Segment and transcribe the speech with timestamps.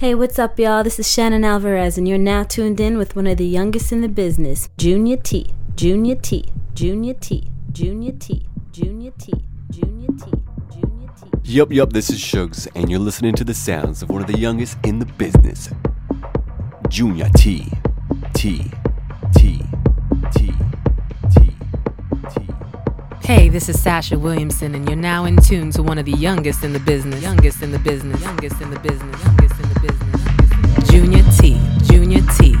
[0.00, 0.82] Hey, what's up, y'all?
[0.82, 4.00] This is Shannon Alvarez, and you're now tuned in with one of the youngest in
[4.00, 5.52] the business, Junior T.
[5.76, 6.46] Junior T.
[6.72, 7.46] Junior T.
[7.70, 8.46] Junior T.
[8.72, 9.34] Junior T.
[9.70, 10.32] Junior T.
[10.72, 11.28] Junior T.
[11.44, 14.38] Yup, yup, this is Shugs, and you're listening to the sounds of one of the
[14.38, 15.68] youngest in the business,
[16.88, 17.70] Junior T.
[18.32, 18.70] T.
[19.36, 19.60] T.
[20.32, 20.54] T.
[21.30, 21.54] T.
[22.30, 22.46] T.
[23.22, 26.64] Hey, this is Sasha Williamson, and you're now in tune to one of the youngest
[26.64, 27.22] in the business.
[27.22, 28.22] Youngest in the business.
[28.22, 29.22] Youngest in the business.
[29.22, 29.39] Youngest in the business.
[32.10, 32.50] Junior T.
[32.50, 32.59] Junior T.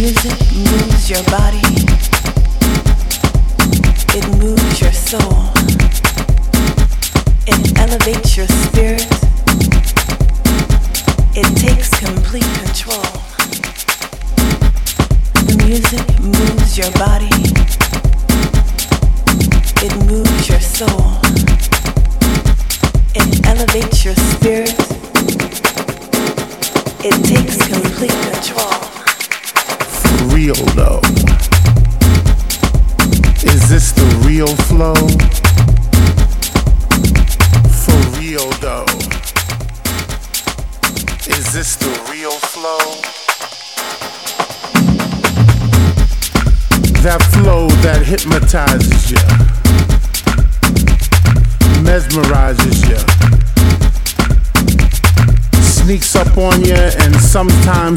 [0.00, 1.60] Music moves your body.
[4.16, 5.52] It moves your soul.
[7.46, 9.06] It elevates your spirit.
[11.36, 13.12] It takes complete control.
[15.44, 17.39] The music moves your body.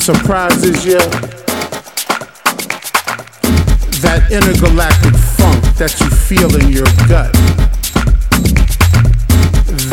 [0.04, 1.00] Surprises you.
[4.02, 7.32] That intergalactic funk that you feel in your gut.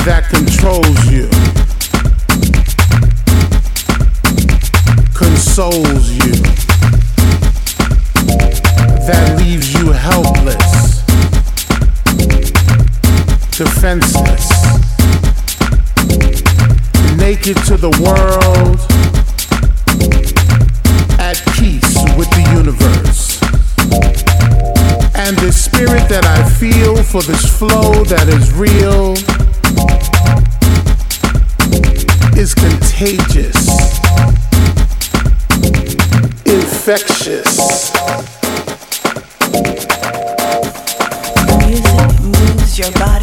[0.02, 1.28] That controls you,
[5.14, 6.34] consoles you,
[9.06, 11.04] that leaves you helpless,
[13.54, 14.48] defenseless,
[17.18, 18.80] naked to the world
[21.20, 23.42] at peace with the universe.
[25.16, 29.12] And the spirit that I feel for this flow that is real
[32.38, 33.68] is contagious,
[36.46, 38.39] infectious.
[42.80, 43.19] Your body,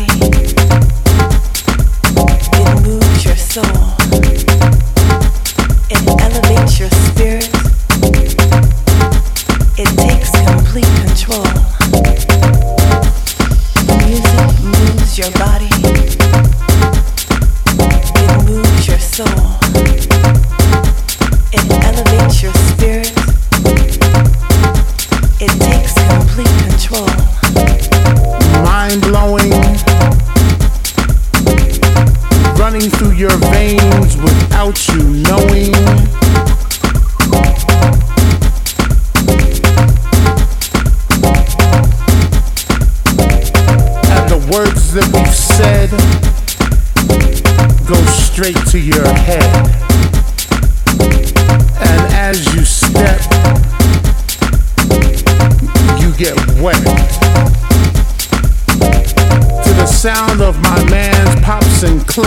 [62.17, 62.25] And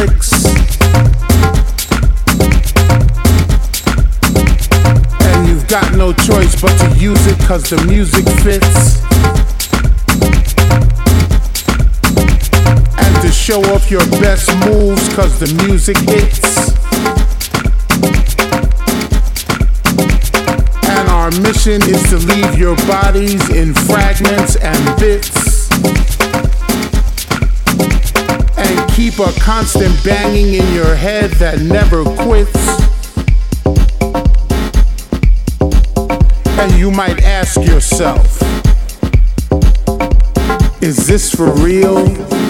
[5.49, 9.03] you've got no choice but to use it cause the music fits.
[12.99, 16.71] And to show off your best moves cause the music hits.
[20.89, 25.50] And our mission is to leave your bodies in fragments and bits.
[29.23, 32.57] A constant banging in your head that never quits.
[36.59, 38.41] And you might ask yourself,
[40.83, 42.50] is this for real?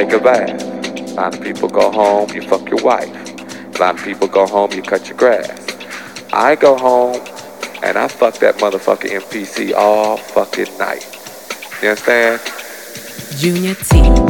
[0.00, 0.62] Take a bath.
[1.10, 3.10] A lot of people go home, you fuck your wife.
[3.74, 5.50] A lot of people go home, you cut your grass.
[6.32, 7.20] I go home
[7.82, 11.04] and I fuck that motherfucking MPC all fucking night.
[11.82, 12.40] You understand?
[13.36, 14.29] Junior T,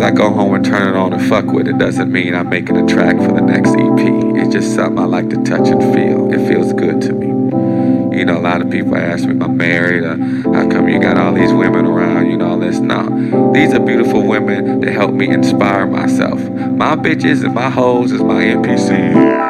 [0.00, 2.48] because I go home and turn it on and fuck with it doesn't mean I'm
[2.48, 4.38] making a track for the next EP.
[4.40, 6.32] It's just something I like to touch and feel.
[6.32, 7.26] It feels good to me.
[8.16, 10.16] You know, a lot of people ask me I'm married or
[10.54, 12.78] how come you got all these women around, you know, all this.
[12.78, 16.40] No, these are beautiful women that help me inspire myself.
[16.40, 19.49] My bitches and my hoes is my MPC.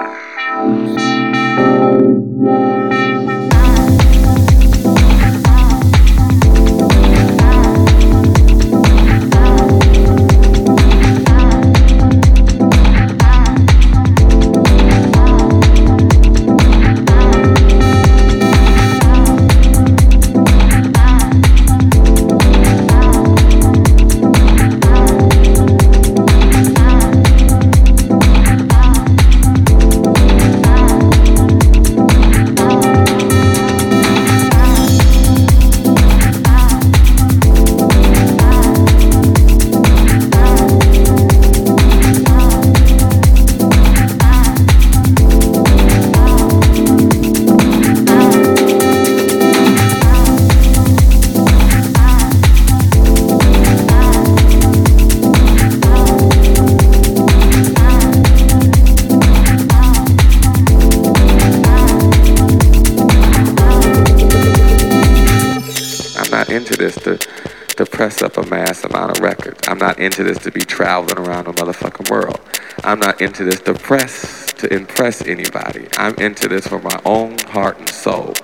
[70.00, 72.40] Into this to be traveling around the motherfucking world.
[72.82, 75.88] I'm not into this to press to impress anybody.
[75.96, 78.34] I'm into this for my own heart and soul.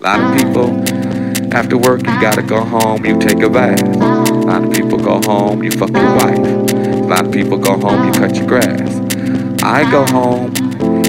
[0.00, 3.82] A lot of people, after work, you gotta go home, you take a bath.
[3.82, 6.38] A lot of people go home, you fuck your wife.
[6.38, 8.98] A lot of people go home, you cut your grass.
[9.62, 10.52] I go home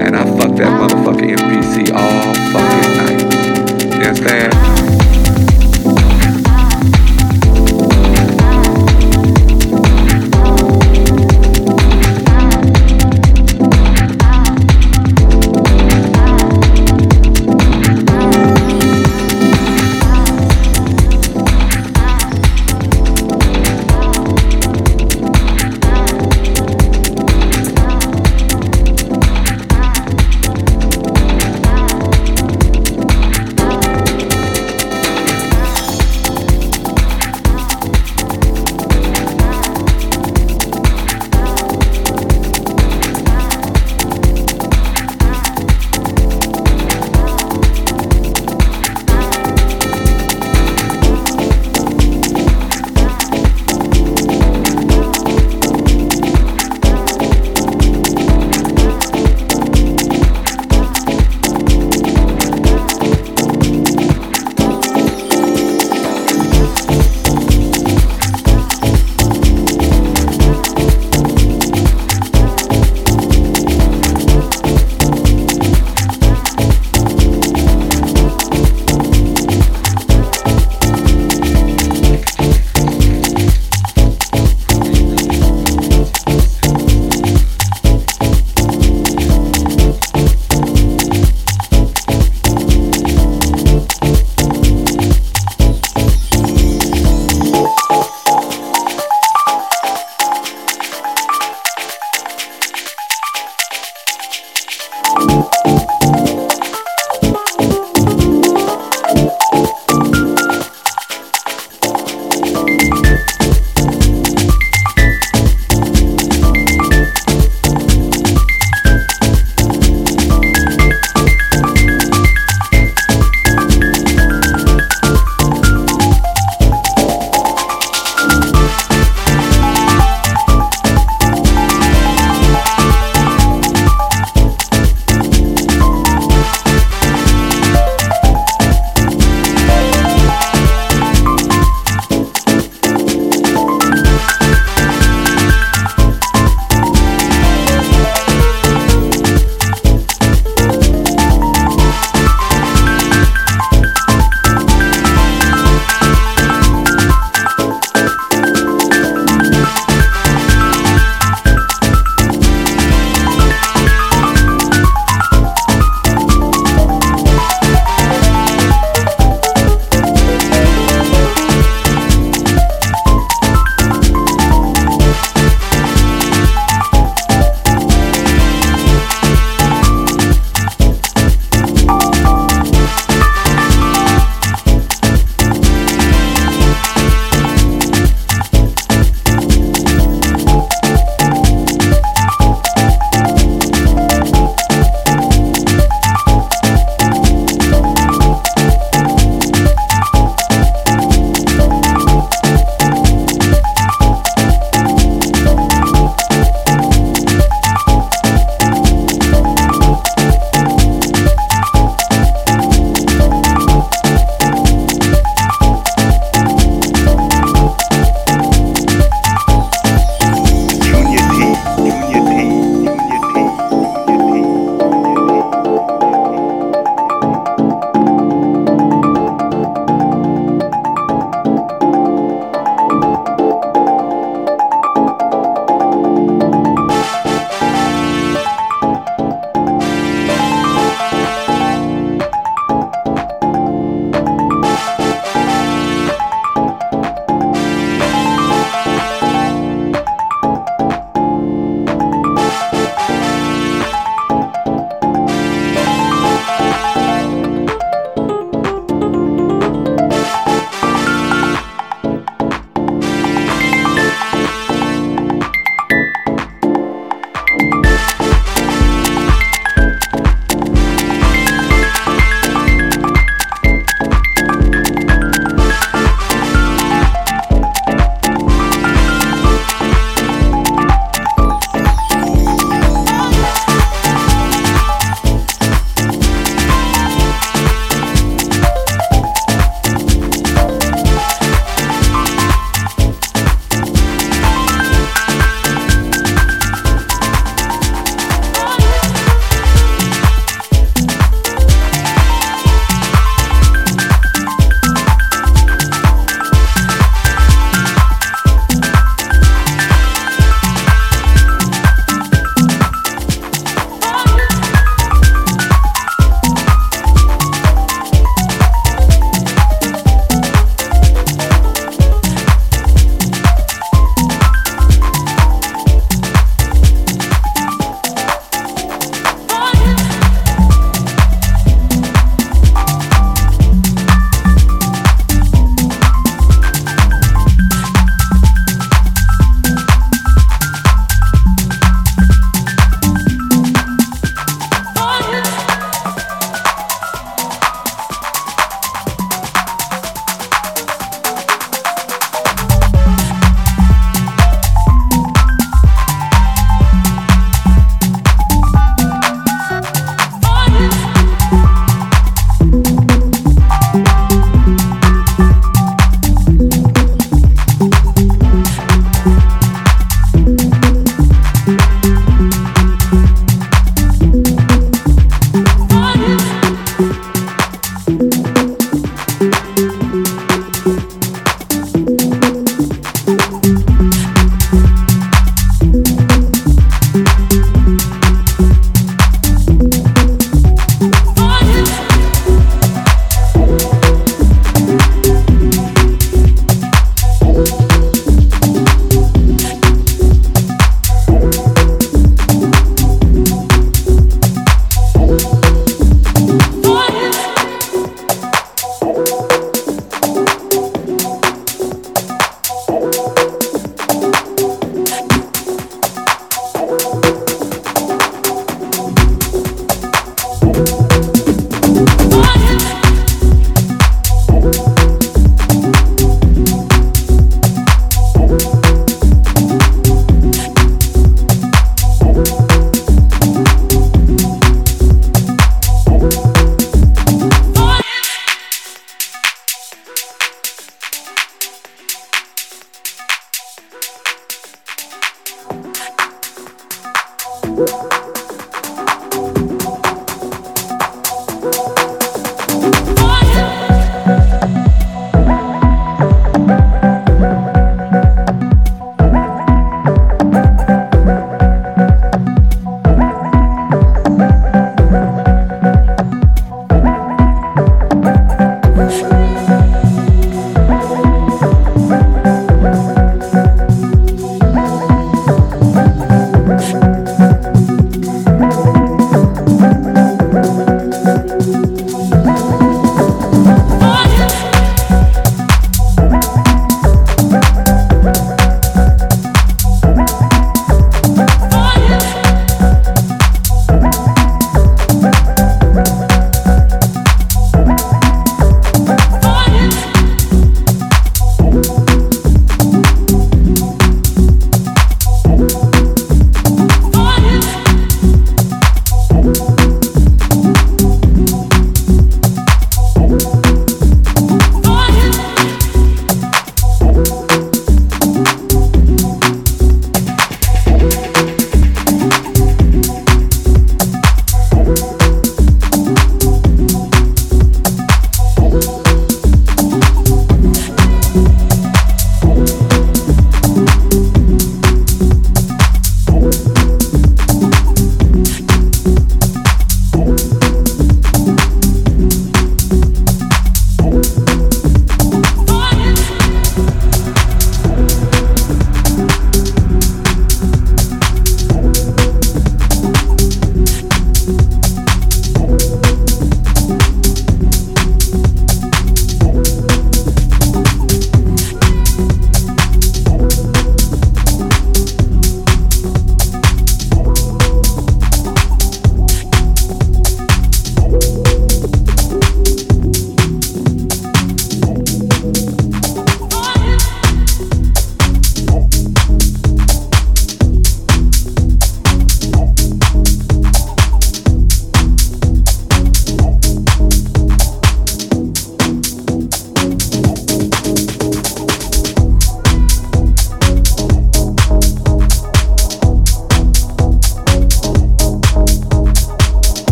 [0.00, 3.94] and I fuck that motherfucking MPC all fucking night.
[3.94, 4.79] You understand?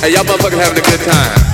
[0.00, 1.50] Hey, y'all motherfuckers having a good time.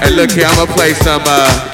[0.00, 1.73] Hey, look here, I'm gonna play some, uh,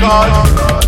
[0.00, 0.79] Drink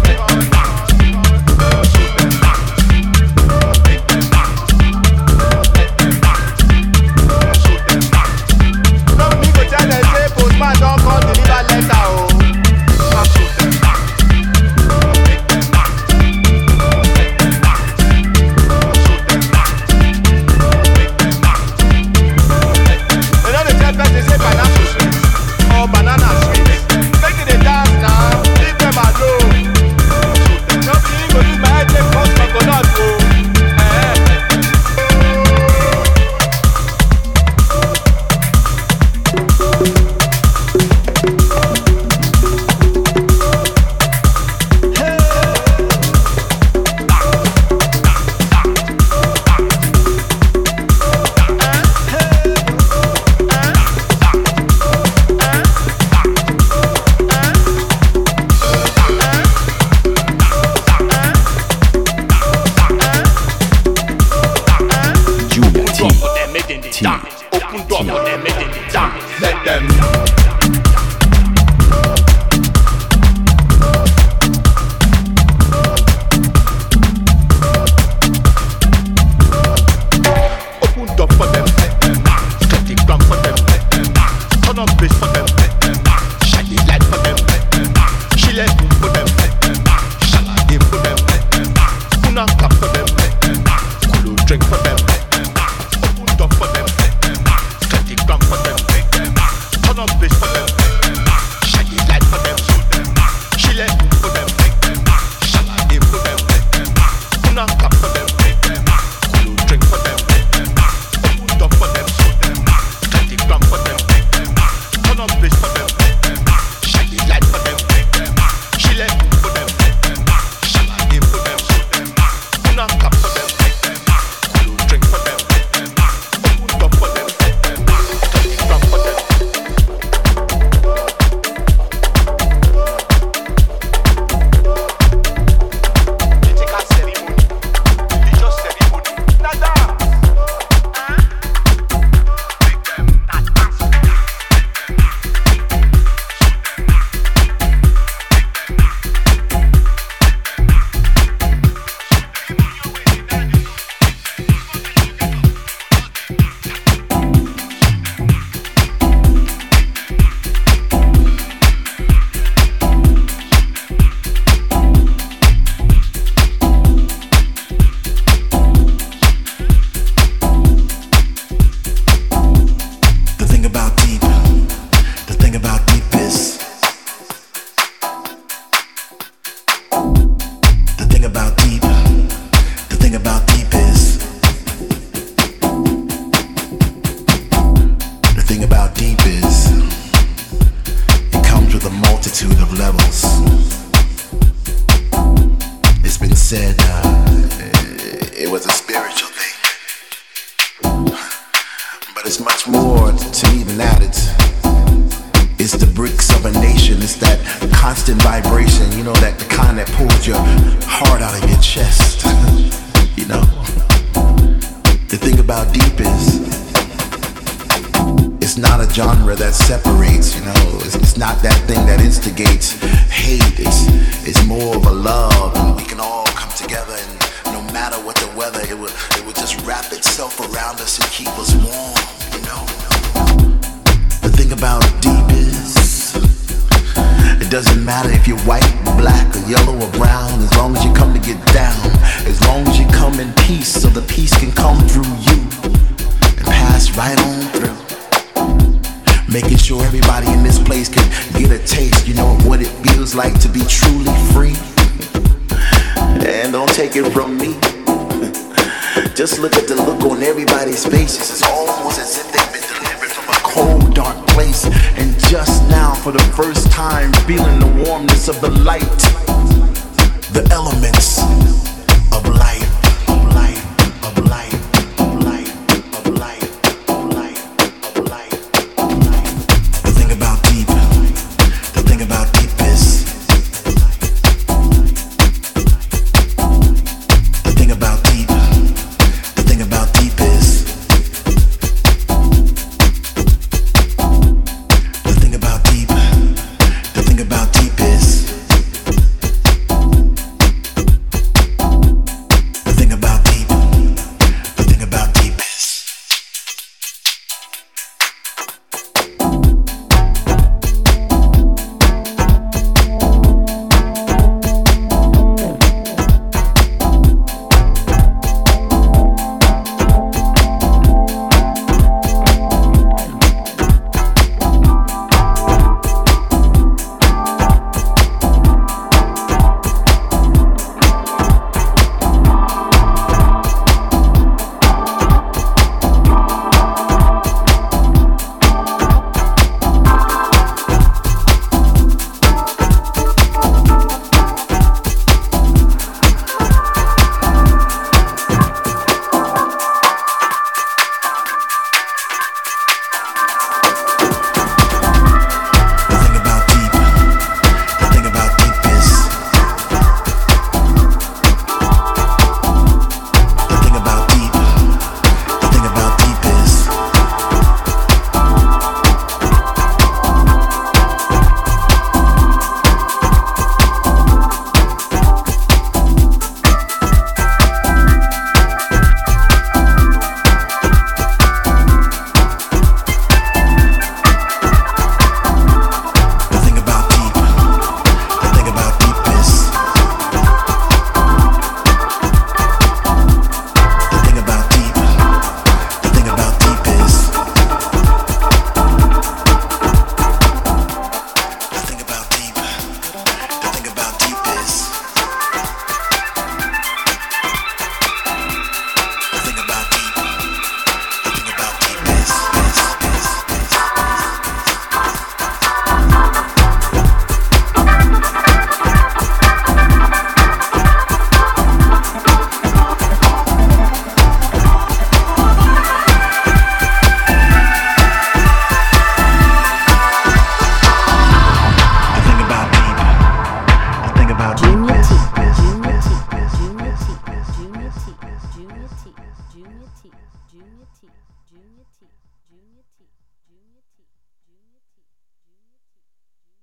[297.13, 297.62] think about